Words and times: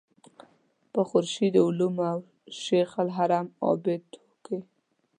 په 0.93 1.01
خورشید 1.09 1.53
علوم 1.65 1.95
او 2.11 2.19
شیخ 2.61 2.89
الحرم 3.03 3.47
عابد 3.65 4.05
کې. 4.45 4.57